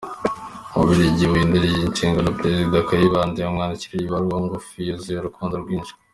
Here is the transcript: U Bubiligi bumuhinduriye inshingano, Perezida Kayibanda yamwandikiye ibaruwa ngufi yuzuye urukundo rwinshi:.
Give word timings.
U 0.73 0.75
Bubiligi 0.79 1.23
bumuhinduriye 1.25 1.77
inshingano, 1.87 2.29
Perezida 2.39 2.85
Kayibanda 2.87 3.37
yamwandikiye 3.39 4.01
ibaruwa 4.05 4.37
ngufi 4.43 4.77
yuzuye 4.87 5.17
urukundo 5.21 5.55
rwinshi:. 5.63 5.93